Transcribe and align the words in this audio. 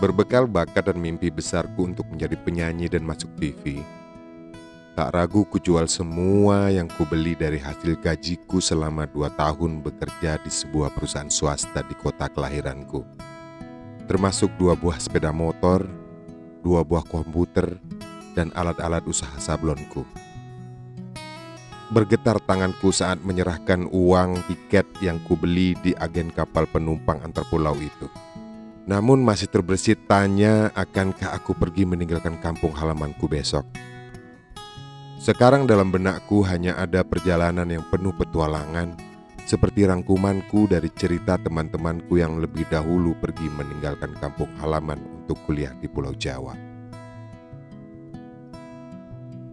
Berbekal 0.00 0.48
bakat 0.48 0.88
dan 0.88 0.96
mimpi 0.96 1.28
besarku 1.28 1.84
untuk 1.84 2.08
menjadi 2.08 2.32
penyanyi 2.40 2.88
dan 2.88 3.04
masuk 3.04 3.28
TV, 3.36 3.84
tak 4.96 5.12
ragu 5.12 5.44
kujual 5.44 5.84
semua 5.92 6.72
yang 6.72 6.88
kubeli 6.88 7.36
dari 7.36 7.60
hasil 7.60 8.00
gajiku 8.00 8.64
selama 8.64 9.04
dua 9.04 9.28
tahun 9.36 9.84
bekerja 9.84 10.40
di 10.40 10.48
sebuah 10.48 10.96
perusahaan 10.96 11.28
swasta 11.28 11.84
di 11.84 11.92
kota 12.00 12.32
kelahiranku. 12.32 13.04
Termasuk 14.08 14.48
dua 14.56 14.72
buah 14.72 14.96
sepeda 14.96 15.36
motor, 15.36 15.84
dua 16.64 16.80
buah 16.80 17.04
komputer, 17.04 17.76
dan 18.32 18.48
alat-alat 18.56 19.04
usaha 19.04 19.36
sablonku. 19.36 20.08
Bergetar 21.92 22.40
tanganku 22.48 22.88
saat 22.88 23.20
menyerahkan 23.20 23.84
uang 23.92 24.48
tiket 24.48 24.88
yang 25.04 25.20
kubeli 25.28 25.76
di 25.84 25.92
agen 26.00 26.32
kapal 26.32 26.64
penumpang 26.64 27.20
antar 27.20 27.44
pulau 27.52 27.76
itu. 27.76 28.08
Namun 28.90 29.22
masih 29.22 29.46
terbersit 29.46 30.10
tanya 30.10 30.74
akankah 30.74 31.30
aku 31.38 31.54
pergi 31.54 31.86
meninggalkan 31.86 32.34
kampung 32.42 32.74
halamanku 32.74 33.30
besok. 33.30 33.62
Sekarang 35.22 35.62
dalam 35.62 35.94
benakku 35.94 36.42
hanya 36.42 36.74
ada 36.74 37.06
perjalanan 37.06 37.70
yang 37.70 37.86
penuh 37.86 38.10
petualangan 38.10 38.98
seperti 39.46 39.86
rangkumanku 39.86 40.66
dari 40.66 40.90
cerita 40.90 41.38
teman-temanku 41.38 42.18
yang 42.18 42.42
lebih 42.42 42.66
dahulu 42.66 43.14
pergi 43.14 43.46
meninggalkan 43.46 44.10
kampung 44.18 44.50
halaman 44.58 44.98
untuk 45.22 45.38
kuliah 45.46 45.70
di 45.78 45.86
Pulau 45.86 46.10
Jawa. 46.10 46.58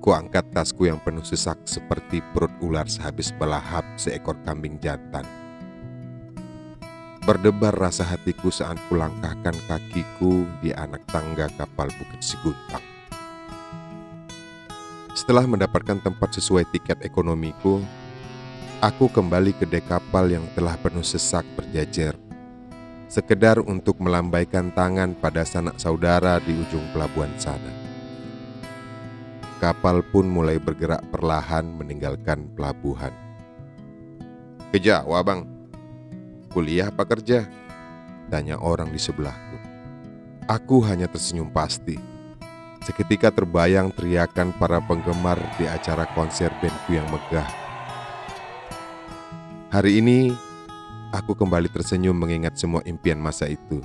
Ku 0.02 0.10
angkat 0.18 0.50
tasku 0.50 0.90
yang 0.90 0.98
penuh 0.98 1.22
sesak 1.22 1.62
seperti 1.70 2.26
perut 2.34 2.54
ular 2.66 2.90
sehabis 2.90 3.30
melahap 3.38 3.86
seekor 4.02 4.34
kambing 4.42 4.82
jantan. 4.82 5.47
Berdebar 7.28 7.76
rasa 7.76 8.08
hatiku 8.08 8.48
saat 8.48 8.80
kulangkahkan 8.88 9.52
kakiku 9.68 10.48
di 10.64 10.72
anak 10.72 11.04
tangga 11.12 11.52
kapal 11.60 11.92
Bukit 12.00 12.24
Seguntang. 12.24 12.80
Setelah 15.12 15.44
mendapatkan 15.44 16.00
tempat 16.00 16.40
sesuai 16.40 16.72
tiket 16.72 17.04
ekonomiku, 17.04 17.84
aku 18.80 19.12
kembali 19.12 19.60
ke 19.60 19.68
dek 19.68 19.92
kapal 19.92 20.32
yang 20.32 20.48
telah 20.56 20.80
penuh 20.80 21.04
sesak 21.04 21.44
berjajar. 21.60 22.16
Sekedar 23.12 23.60
untuk 23.60 24.00
melambaikan 24.00 24.72
tangan 24.72 25.12
pada 25.20 25.44
sanak 25.44 25.76
saudara 25.84 26.40
di 26.40 26.56
ujung 26.56 26.88
pelabuhan 26.96 27.36
sana. 27.36 27.76
Kapal 29.60 30.00
pun 30.00 30.32
mulai 30.32 30.64
bergerak 30.64 31.04
perlahan 31.12 31.76
meninggalkan 31.76 32.48
pelabuhan. 32.56 33.12
Ke 34.72 34.80
bang, 34.80 35.57
Kuliah 36.48 36.90
apa 36.90 37.04
kerja? 37.04 37.44
Tanya 38.32 38.60
orang 38.60 38.92
di 38.92 39.00
sebelahku. 39.00 39.58
Aku 40.48 40.80
hanya 40.88 41.12
tersenyum 41.12 41.52
pasti. 41.52 42.00
Seketika 42.84 43.32
terbayang 43.36 43.92
teriakan 43.92 44.56
para 44.56 44.80
penggemar 44.80 45.36
di 45.60 45.68
acara 45.68 46.08
konser 46.16 46.48
bandku 46.64 46.96
yang 46.96 47.08
megah. 47.12 47.48
Hari 49.68 50.00
ini, 50.00 50.32
aku 51.12 51.36
kembali 51.36 51.68
tersenyum 51.68 52.16
mengingat 52.16 52.56
semua 52.56 52.80
impian 52.88 53.20
masa 53.20 53.52
itu. 53.52 53.84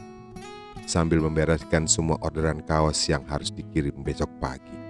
Sambil 0.86 1.18
membereskan 1.18 1.90
semua 1.90 2.18
orderan 2.22 2.62
kaos 2.62 3.02
yang 3.10 3.26
harus 3.26 3.50
dikirim 3.50 3.94
besok 4.06 4.30
pagi. 4.38 4.81